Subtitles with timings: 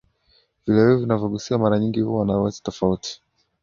[0.65, 3.27] Vilewevu vinavyogusiwa mara nyingi huwa na uwezo tofauti wa